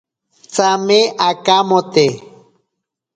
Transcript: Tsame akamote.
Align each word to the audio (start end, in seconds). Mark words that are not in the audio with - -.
Tsame 0.53 0.99
akamote. 1.29 2.07